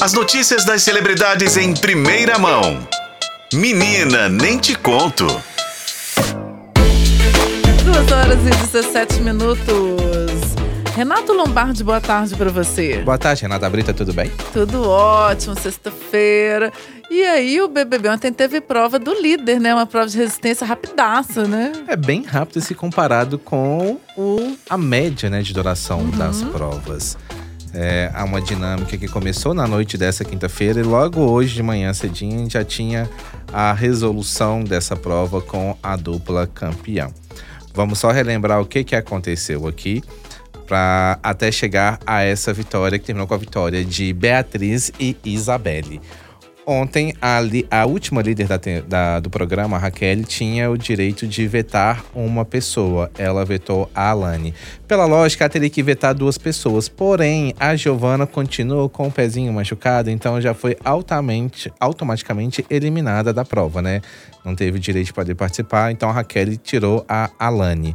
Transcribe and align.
As 0.00 0.12
notícias 0.12 0.64
das 0.64 0.82
celebridades 0.82 1.56
em 1.56 1.72
primeira 1.72 2.38
mão. 2.38 2.86
Menina, 3.54 4.28
nem 4.28 4.58
te 4.58 4.76
conto. 4.76 5.26
2 7.82 8.12
horas 8.12 8.38
e 8.40 8.50
17 8.50 9.22
minutos. 9.22 9.66
Renato 10.94 11.32
Lombardi, 11.32 11.82
boa 11.82 12.00
tarde 12.00 12.34
para 12.36 12.50
você. 12.50 12.98
Boa 12.98 13.16
tarde, 13.16 13.42
Renata 13.42 13.68
Brita, 13.70 13.94
tudo 13.94 14.12
bem? 14.12 14.30
Tudo 14.52 14.88
ótimo, 14.88 15.58
sexta-feira. 15.58 16.72
E 17.10 17.22
aí, 17.22 17.60
o 17.62 17.68
BBB 17.68 18.10
ontem 18.10 18.32
teve 18.32 18.60
prova 18.60 18.98
do 18.98 19.14
líder, 19.14 19.58
né? 19.58 19.74
Uma 19.74 19.86
prova 19.86 20.06
de 20.06 20.18
resistência 20.18 20.66
rapidaça, 20.66 21.44
né? 21.44 21.72
É 21.88 21.96
bem 21.96 22.22
rápido 22.22 22.60
se 22.60 22.74
comparado 22.74 23.38
com 23.38 23.98
o, 24.16 24.56
a 24.68 24.76
média 24.76 25.30
né, 25.30 25.40
de 25.40 25.54
duração 25.54 26.00
uhum. 26.00 26.10
das 26.10 26.42
provas. 26.42 27.16
É, 27.78 28.10
há 28.14 28.24
uma 28.24 28.40
dinâmica 28.40 28.96
que 28.96 29.06
começou 29.06 29.52
na 29.52 29.66
noite 29.66 29.98
dessa 29.98 30.24
quinta-feira 30.24 30.80
e 30.80 30.82
logo 30.82 31.20
hoje 31.20 31.54
de 31.54 31.62
manhã 31.62 31.92
cedinho 31.92 32.48
já 32.48 32.64
tinha 32.64 33.06
a 33.52 33.70
resolução 33.74 34.64
dessa 34.64 34.96
prova 34.96 35.42
com 35.42 35.76
a 35.82 35.94
dupla 35.94 36.46
campeã. 36.46 37.10
Vamos 37.74 37.98
só 37.98 38.10
relembrar 38.10 38.62
o 38.62 38.64
que, 38.64 38.82
que 38.82 38.96
aconteceu 38.96 39.66
aqui 39.66 40.02
para 40.66 41.18
até 41.22 41.52
chegar 41.52 41.98
a 42.06 42.22
essa 42.22 42.50
vitória, 42.50 42.98
que 42.98 43.04
terminou 43.04 43.28
com 43.28 43.34
a 43.34 43.38
vitória 43.38 43.84
de 43.84 44.10
Beatriz 44.10 44.90
e 44.98 45.14
Isabelle. 45.22 46.00
Ontem, 46.68 47.14
a, 47.22 47.38
a 47.70 47.86
última 47.86 48.20
líder 48.20 48.48
da, 48.48 48.58
da, 48.88 49.20
do 49.20 49.30
programa, 49.30 49.76
a 49.76 49.78
Raquel, 49.78 50.24
tinha 50.24 50.68
o 50.68 50.76
direito 50.76 51.24
de 51.24 51.46
vetar 51.46 52.04
uma 52.12 52.44
pessoa. 52.44 53.08
Ela 53.16 53.44
vetou 53.44 53.88
a 53.94 54.10
Alane. 54.10 54.52
Pela 54.88 55.06
lógica, 55.06 55.44
ela 55.44 55.48
teria 55.48 55.70
que 55.70 55.80
vetar 55.80 56.12
duas 56.12 56.36
pessoas. 56.36 56.88
Porém, 56.88 57.54
a 57.60 57.76
Giovana 57.76 58.26
continuou 58.26 58.88
com 58.88 59.06
o 59.06 59.12
pezinho 59.12 59.52
machucado, 59.52 60.10
então 60.10 60.40
já 60.40 60.54
foi 60.54 60.76
altamente, 60.84 61.72
automaticamente 61.78 62.66
eliminada 62.68 63.32
da 63.32 63.44
prova, 63.44 63.80
né? 63.80 64.00
Não 64.44 64.56
teve 64.56 64.80
direito 64.80 65.06
de 65.06 65.12
poder 65.12 65.36
participar, 65.36 65.92
então 65.92 66.08
a 66.08 66.12
Raquel 66.12 66.56
tirou 66.56 67.04
a 67.08 67.30
Alane. 67.38 67.94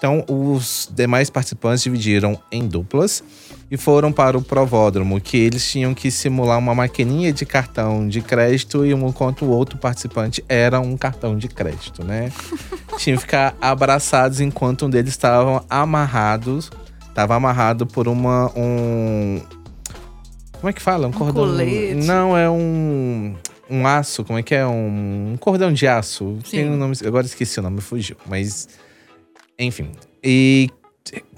Então, 0.00 0.24
os 0.26 0.88
demais 0.90 1.28
participantes 1.28 1.82
dividiram 1.82 2.40
em 2.50 2.66
duplas 2.66 3.22
e 3.70 3.76
foram 3.76 4.10
para 4.10 4.36
o 4.38 4.40
provódromo, 4.40 5.20
que 5.20 5.36
eles 5.36 5.70
tinham 5.70 5.92
que 5.92 6.10
simular 6.10 6.58
uma 6.58 6.74
maquininha 6.74 7.30
de 7.34 7.44
cartão 7.44 8.08
de 8.08 8.22
crédito 8.22 8.86
e 8.86 8.94
um 8.94 9.06
enquanto 9.06 9.44
o 9.44 9.50
outro 9.50 9.76
participante 9.76 10.42
era 10.48 10.80
um 10.80 10.96
cartão 10.96 11.36
de 11.36 11.48
crédito, 11.48 12.02
né? 12.02 12.32
Tinham 12.96 13.18
que 13.18 13.24
ficar 13.24 13.54
abraçados 13.60 14.40
enquanto 14.40 14.86
um 14.86 14.90
deles 14.90 15.10
estava 15.10 15.62
amarrados, 15.68 16.70
estava 17.06 17.34
amarrado 17.34 17.86
por 17.86 18.08
uma 18.08 18.50
um 18.56 19.42
como 20.54 20.70
é 20.70 20.72
que 20.72 20.80
fala? 20.80 21.06
Um, 21.06 21.10
um 21.10 21.12
cordão. 21.12 21.44
Colete. 21.44 22.06
Não, 22.06 22.34
é 22.34 22.48
um 22.48 23.34
um 23.68 23.86
aço, 23.86 24.24
como 24.24 24.38
é 24.38 24.42
que 24.42 24.54
é? 24.54 24.66
Um, 24.66 25.32
um 25.32 25.36
cordão 25.36 25.70
de 25.70 25.86
aço. 25.86 26.38
Sim. 26.46 26.56
Tem 26.56 26.70
um 26.70 26.76
nome, 26.78 26.94
agora 27.04 27.26
esqueci 27.26 27.60
o 27.60 27.62
nome, 27.62 27.82
fugiu, 27.82 28.16
mas 28.26 28.66
enfim. 29.60 29.90
E 30.24 30.68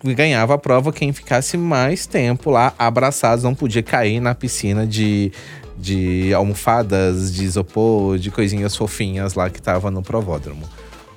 ganhava 0.04 0.54
a 0.54 0.58
prova 0.58 0.92
quem 0.92 1.12
ficasse 1.12 1.56
mais 1.56 2.06
tempo 2.06 2.50
lá 2.50 2.72
abraçados, 2.78 3.44
não 3.44 3.54
podia 3.54 3.82
cair 3.82 4.20
na 4.20 4.34
piscina 4.34 4.86
de, 4.86 5.32
de 5.76 6.32
almofadas, 6.34 7.34
de 7.34 7.44
isopor, 7.44 8.18
de 8.18 8.30
coisinhas 8.30 8.76
fofinhas 8.76 9.34
lá 9.34 9.50
que 9.50 9.60
tava 9.60 9.90
no 9.90 10.02
provódromo. 10.02 10.68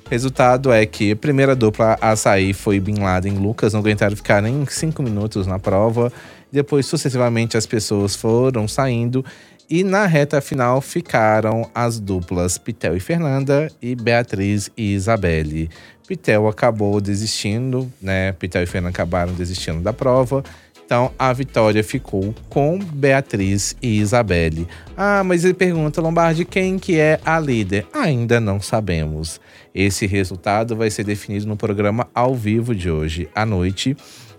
Resultado 0.08 0.72
é 0.72 0.86
que 0.86 1.12
a 1.12 1.16
primeira 1.16 1.56
dupla 1.56 1.98
a 2.00 2.14
sair 2.14 2.52
foi 2.52 2.78
Bin 2.78 3.00
Laden 3.00 3.34
e 3.34 3.38
Lucas, 3.38 3.72
não 3.72 3.80
aguentaram 3.80 4.14
ficar 4.14 4.40
nem 4.40 4.64
cinco 4.66 5.02
minutos 5.02 5.46
na 5.46 5.58
prova. 5.58 6.12
Depois, 6.50 6.86
sucessivamente, 6.86 7.56
as 7.56 7.66
pessoas 7.66 8.14
foram 8.14 8.68
saindo 8.68 9.24
e 9.68 9.82
na 9.82 10.06
reta 10.06 10.40
final 10.40 10.80
ficaram 10.80 11.68
as 11.74 11.98
duplas 11.98 12.56
Pitel 12.56 12.96
e 12.96 13.00
Fernanda 13.00 13.68
e 13.82 13.96
Beatriz 13.96 14.70
e 14.76 14.94
Isabelle. 14.94 15.68
Pitel 16.06 16.46
acabou 16.46 17.00
desistindo, 17.00 17.90
né? 18.00 18.32
Pitel 18.32 18.62
e 18.62 18.66
Fernanda 18.66 18.90
acabaram 18.90 19.32
desistindo 19.32 19.80
da 19.80 19.92
prova. 19.92 20.44
Então 20.84 21.10
a 21.18 21.32
vitória 21.32 21.82
ficou 21.82 22.32
com 22.48 22.78
Beatriz 22.78 23.76
e 23.82 23.98
Isabelle. 23.98 24.68
Ah, 24.96 25.24
mas 25.24 25.44
ele 25.44 25.54
pergunta, 25.54 26.00
Lombardi, 26.00 26.44
quem 26.44 26.78
que 26.78 26.96
é 26.96 27.18
a 27.24 27.40
líder? 27.40 27.86
Ainda 27.92 28.38
não 28.38 28.60
sabemos. 28.60 29.40
Esse 29.74 30.06
resultado 30.06 30.76
vai 30.76 30.88
ser 30.88 31.02
definido 31.02 31.46
no 31.46 31.56
programa 31.56 32.08
ao 32.14 32.36
vivo 32.36 32.72
de 32.72 32.88
hoje 32.88 33.28
à 33.34 33.44
noite 33.44 33.96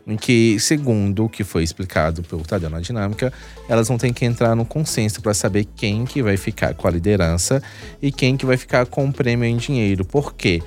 em 0.07 0.15
que, 0.15 0.57
segundo 0.57 1.25
o 1.25 1.29
que 1.29 1.43
foi 1.43 1.63
explicado 1.63 2.23
pelo 2.23 2.41
Tadeu 2.41 2.69
na 2.69 2.79
dinâmica, 2.79 3.31
elas 3.67 3.89
vão 3.89 3.97
ter 3.97 4.13
que 4.13 4.23
entrar 4.23 4.55
no 4.55 4.63
consenso 4.63 5.21
para 5.21 5.33
saber 5.33 5.65
quem 5.75 6.05
que 6.05 6.23
vai 6.23 6.37
ficar 6.37 6.73
com 6.73 6.87
a 6.87 6.91
liderança 6.91 7.61
e 8.01 8.09
quem 8.09 8.37
que 8.37 8.45
vai 8.45 8.55
ficar 8.55 8.85
com 8.85 9.05
o 9.05 9.11
prêmio 9.11 9.45
em 9.45 9.57
dinheiro. 9.57 10.05
Por 10.05 10.33
quê? 10.33 10.63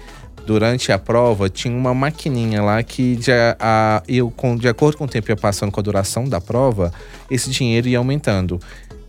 Durante 0.50 0.90
a 0.90 0.98
prova, 0.98 1.48
tinha 1.48 1.72
uma 1.72 1.94
maquininha 1.94 2.60
lá 2.60 2.82
que, 2.82 3.14
de, 3.14 3.30
a, 3.60 4.02
eu, 4.08 4.32
com, 4.32 4.56
de 4.56 4.66
acordo 4.66 4.98
com 4.98 5.04
o 5.04 5.08
tempo 5.08 5.30
ia 5.30 5.36
passando 5.36 5.70
com 5.70 5.78
a 5.78 5.82
duração 5.82 6.24
da 6.24 6.40
prova, 6.40 6.92
esse 7.30 7.48
dinheiro 7.50 7.86
ia 7.86 7.98
aumentando. 7.98 8.58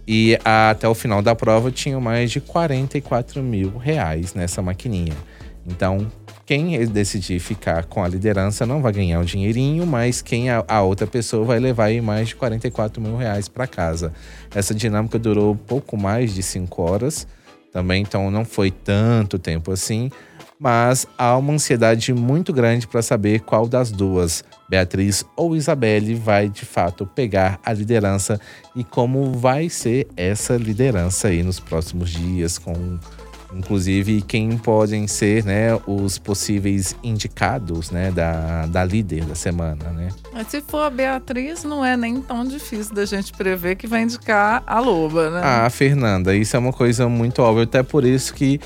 E 0.07 0.37
a, 0.45 0.69
até 0.69 0.87
o 0.87 0.93
final 0.93 1.19
da 1.19 1.33
prova, 1.33 1.71
tinha 1.71 1.99
mais 1.99 2.29
de 2.29 2.39
44 2.39 3.41
mil 3.41 3.75
reais 3.75 4.35
nessa 4.35 4.61
maquininha. 4.61 5.15
Então, 5.65 6.11
quem 6.45 6.85
decidir 6.85 7.39
ficar 7.39 7.85
com 7.85 8.03
a 8.03 8.07
liderança 8.07 8.63
não 8.63 8.79
vai 8.79 8.93
ganhar 8.93 9.19
o 9.19 9.25
dinheirinho, 9.25 9.83
mas 9.87 10.21
quem 10.21 10.51
a, 10.51 10.63
a 10.67 10.83
outra 10.83 11.07
pessoa 11.07 11.43
vai 11.43 11.59
levar 11.59 11.85
aí 11.85 12.01
mais 12.01 12.27
de 12.27 12.35
44 12.35 13.01
mil 13.01 13.17
reais 13.17 13.49
para 13.49 13.65
casa. 13.65 14.13
Essa 14.53 14.75
dinâmica 14.75 15.17
durou 15.17 15.55
pouco 15.55 15.97
mais 15.97 16.35
de 16.35 16.43
cinco 16.43 16.83
horas 16.83 17.25
também, 17.71 18.03
então 18.03 18.29
não 18.29 18.45
foi 18.45 18.69
tanto 18.69 19.39
tempo 19.39 19.71
assim. 19.71 20.11
Mas 20.61 21.07
há 21.17 21.35
uma 21.35 21.53
ansiedade 21.53 22.13
muito 22.13 22.53
grande 22.53 22.85
para 22.85 23.01
saber 23.01 23.39
qual 23.39 23.67
das 23.67 23.89
duas, 23.89 24.43
Beatriz 24.69 25.25
ou 25.35 25.55
Isabelle, 25.55 26.13
vai 26.13 26.47
de 26.47 26.65
fato 26.65 27.03
pegar 27.03 27.59
a 27.65 27.73
liderança 27.73 28.39
e 28.75 28.83
como 28.83 29.31
vai 29.31 29.69
ser 29.69 30.07
essa 30.15 30.55
liderança 30.57 31.29
aí 31.29 31.41
nos 31.41 31.59
próximos 31.59 32.11
dias, 32.11 32.59
com 32.59 32.99
inclusive 33.55 34.21
quem 34.21 34.55
podem 34.55 35.07
ser 35.07 35.43
né, 35.43 35.79
os 35.87 36.19
possíveis 36.19 36.95
indicados 37.01 37.89
né, 37.89 38.11
da, 38.11 38.67
da 38.67 38.83
líder 38.83 39.25
da 39.25 39.33
semana. 39.33 39.89
Né? 39.89 40.09
Mas 40.31 40.45
se 40.45 40.61
for 40.61 40.83
a 40.83 40.89
Beatriz, 40.91 41.63
não 41.63 41.83
é 41.83 41.97
nem 41.97 42.21
tão 42.21 42.45
difícil 42.45 42.93
da 42.93 43.05
gente 43.05 43.33
prever 43.33 43.77
que 43.77 43.87
vai 43.87 44.03
indicar 44.03 44.61
a 44.67 44.79
Loba, 44.79 45.31
né? 45.31 45.41
Ah, 45.43 45.69
Fernanda, 45.71 46.35
isso 46.35 46.55
é 46.55 46.59
uma 46.59 46.71
coisa 46.71 47.09
muito 47.09 47.41
óbvia, 47.41 47.63
até 47.63 47.81
por 47.81 48.05
isso 48.05 48.31
que 48.35 48.59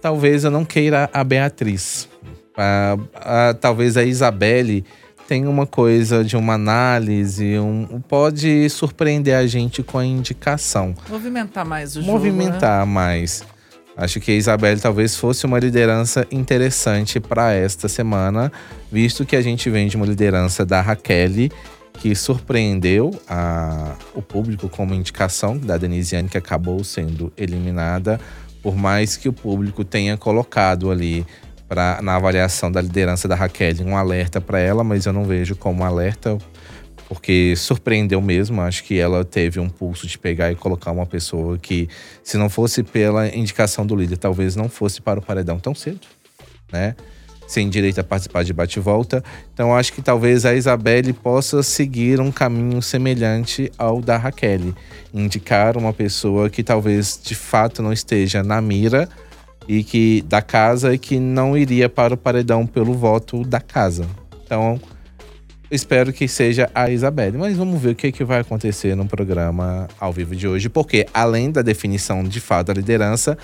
talvez 0.00 0.44
eu 0.44 0.50
não 0.50 0.64
queira 0.64 1.08
a 1.12 1.22
Beatriz. 1.22 2.08
Ah, 2.56 2.96
ah, 3.14 3.54
talvez 3.60 3.96
a 3.96 4.04
Isabelle 4.04 4.84
tenha 5.28 5.48
uma 5.48 5.66
coisa 5.66 6.24
de 6.24 6.36
uma 6.36 6.54
análise, 6.54 7.58
um, 7.58 8.00
pode 8.08 8.68
surpreender 8.70 9.36
a 9.36 9.46
gente 9.46 9.82
com 9.82 9.98
a 9.98 10.04
indicação. 10.04 10.94
Movimentar 11.08 11.66
mais 11.66 11.96
o 11.96 12.00
jogo. 12.00 12.12
Movimentar 12.12 12.86
né? 12.86 12.92
mais. 12.92 13.44
Acho 13.94 14.20
que 14.20 14.30
a 14.30 14.34
Isabelle 14.34 14.80
talvez 14.80 15.16
fosse 15.16 15.44
uma 15.44 15.58
liderança 15.58 16.26
interessante 16.30 17.20
para 17.20 17.52
esta 17.52 17.88
semana, 17.88 18.50
visto 18.90 19.26
que 19.26 19.36
a 19.36 19.42
gente 19.42 19.68
vem 19.68 19.88
de 19.88 19.96
uma 19.96 20.06
liderança 20.06 20.64
da 20.64 20.80
Raquel, 20.80 21.50
que 21.94 22.14
surpreendeu 22.14 23.10
a, 23.28 23.96
o 24.14 24.22
público 24.22 24.68
com 24.68 24.84
uma 24.84 24.94
indicação 24.94 25.58
da 25.58 25.76
Denisiane, 25.76 26.28
que 26.28 26.38
acabou 26.38 26.82
sendo 26.84 27.32
eliminada, 27.36 28.20
por 28.62 28.76
mais 28.76 29.16
que 29.16 29.28
o 29.28 29.32
público 29.32 29.84
tenha 29.84 30.16
colocado 30.16 30.90
ali 30.90 31.26
pra, 31.68 32.00
na 32.02 32.16
avaliação 32.16 32.70
da 32.70 32.80
liderança 32.80 33.28
da 33.28 33.34
Raquel 33.34 33.74
um 33.84 33.96
alerta 33.96 34.40
para 34.40 34.58
ela, 34.58 34.82
mas 34.82 35.06
eu 35.06 35.12
não 35.12 35.24
vejo 35.24 35.54
como 35.54 35.84
alerta 35.84 36.38
porque 37.08 37.54
surpreendeu 37.56 38.20
mesmo. 38.20 38.60
Acho 38.60 38.84
que 38.84 38.98
ela 38.98 39.24
teve 39.24 39.58
um 39.58 39.68
pulso 39.68 40.06
de 40.06 40.18
pegar 40.18 40.52
e 40.52 40.54
colocar 40.54 40.92
uma 40.92 41.06
pessoa 41.06 41.58
que, 41.58 41.88
se 42.22 42.36
não 42.36 42.50
fosse 42.50 42.82
pela 42.82 43.34
indicação 43.34 43.86
do 43.86 43.96
líder, 43.96 44.18
talvez 44.18 44.54
não 44.54 44.68
fosse 44.68 45.00
para 45.00 45.18
o 45.18 45.22
paredão 45.22 45.58
tão 45.58 45.74
cedo, 45.74 46.06
né? 46.70 46.94
Sem 47.48 47.70
direito 47.70 47.98
a 47.98 48.04
participar 48.04 48.44
de 48.44 48.52
bate-volta. 48.52 49.24
Então, 49.54 49.74
acho 49.74 49.92
que 49.94 50.02
talvez 50.02 50.44
a 50.44 50.54
Isabelle 50.54 51.14
possa 51.14 51.62
seguir 51.62 52.20
um 52.20 52.30
caminho 52.30 52.82
semelhante 52.82 53.72
ao 53.78 54.02
da 54.02 54.18
Raquel. 54.18 54.74
Indicar 55.12 55.76
uma 55.78 55.92
pessoa 55.92 56.50
que 56.50 56.62
talvez 56.62 57.18
de 57.20 57.34
fato 57.34 57.82
não 57.82 57.92
esteja 57.92 58.42
na 58.42 58.60
mira 58.60 59.08
e 59.66 59.82
que 59.82 60.22
da 60.28 60.42
casa 60.42 60.92
e 60.92 60.98
que 60.98 61.18
não 61.18 61.56
iria 61.56 61.88
para 61.88 62.12
o 62.14 62.18
paredão 62.18 62.66
pelo 62.66 62.92
voto 62.92 63.42
da 63.44 63.60
casa. 63.60 64.06
Então, 64.44 64.78
espero 65.70 66.12
que 66.12 66.26
seja 66.28 66.70
a 66.74 66.90
Isabelle. 66.90 67.36
Mas 67.38 67.56
vamos 67.56 67.80
ver 67.80 67.90
o 67.90 67.94
que, 67.94 68.10
que 68.12 68.24
vai 68.24 68.40
acontecer 68.40 68.94
no 68.94 69.06
programa 69.06 69.88
ao 70.00 70.12
vivo 70.12 70.34
de 70.36 70.46
hoje, 70.48 70.68
porque 70.68 71.06
além 71.12 71.50
da 71.50 71.62
definição 71.62 72.22
de 72.24 72.40
fato 72.40 72.68
da 72.68 72.74
liderança, 72.74 73.36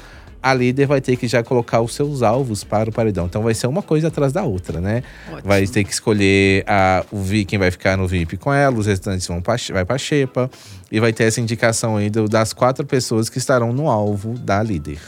a 0.42 0.52
líder 0.52 0.86
vai 0.86 1.00
ter 1.00 1.16
que 1.16 1.26
já 1.26 1.42
colocar 1.42 1.80
os 1.80 1.94
seus 1.94 2.22
alvos 2.22 2.62
para 2.64 2.90
o 2.90 2.92
paredão. 2.92 3.24
Então 3.24 3.42
vai 3.42 3.54
ser 3.54 3.66
uma 3.66 3.80
coisa 3.80 4.08
atrás 4.08 4.30
da 4.30 4.42
outra, 4.42 4.78
né? 4.78 5.02
Ótimo. 5.32 5.40
Vai 5.48 5.66
ter 5.66 5.84
que 5.84 5.90
escolher 5.92 6.64
a, 6.66 7.02
o 7.10 7.18
Vi, 7.22 7.46
quem 7.46 7.58
vai 7.58 7.70
ficar 7.70 7.96
no 7.96 8.06
VIP 8.06 8.36
com 8.36 8.52
ela, 8.52 8.76
os 8.78 8.84
restantes 8.86 9.26
vão 9.26 9.40
pra, 9.40 9.56
vai 9.72 9.86
pra 9.86 9.96
Xepa. 9.96 10.50
E 10.92 11.00
vai 11.00 11.14
ter 11.14 11.24
essa 11.24 11.40
indicação 11.40 11.96
aí 11.96 12.10
do- 12.10 12.28
das 12.28 12.52
quatro 12.52 12.84
pessoas 12.84 13.30
que 13.30 13.38
estarão 13.38 13.72
no 13.72 13.88
alvo 13.88 14.34
da 14.38 14.62
líder. 14.62 14.98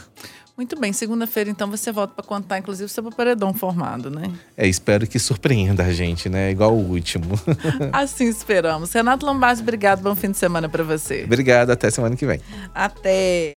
Muito 0.57 0.75
bem, 0.79 0.91
segunda-feira 0.91 1.51
então 1.51 1.69
você 1.69 1.91
volta 1.91 2.15
pra 2.15 2.25
contar, 2.25 2.57
inclusive, 2.57 2.91
o 2.99 3.11
paredão 3.11 3.53
formado, 3.53 4.09
né? 4.09 4.23
É, 4.57 4.67
espero 4.67 5.05
que 5.05 5.19
surpreenda 5.19 5.83
a 5.83 5.93
gente, 5.93 6.27
né? 6.29 6.49
Igual 6.49 6.73
o 6.73 6.89
último. 6.89 7.39
Assim 7.93 8.27
esperamos. 8.27 8.91
Renato 8.91 9.23
Lombardi, 9.23 9.61
obrigado. 9.61 10.01
Bom 10.01 10.15
fim 10.15 10.31
de 10.31 10.37
semana 10.37 10.67
pra 10.67 10.83
você. 10.83 11.25
Obrigado, 11.25 11.69
até 11.69 11.91
semana 11.91 12.15
que 12.15 12.25
vem. 12.25 12.41
Até. 12.73 13.45